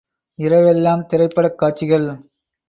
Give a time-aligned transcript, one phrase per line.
[0.39, 2.09] இரவெல்லாம் திரைப்படக் காட்சிகள்!